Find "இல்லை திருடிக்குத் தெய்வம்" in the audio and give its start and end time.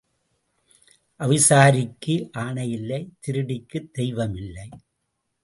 2.71-4.35